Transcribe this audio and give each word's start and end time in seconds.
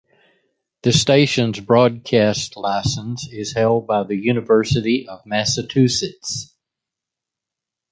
The 0.81 0.93
station's 0.93 1.59
broadcast 1.59 2.57
license 2.57 3.27
is 3.31 3.53
held 3.53 3.85
by 3.85 4.01
the 4.03 4.15
University 4.15 5.07
of 5.07 5.23
Massachusetts. 5.27 6.55